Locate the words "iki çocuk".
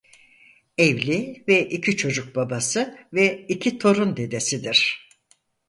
1.69-2.35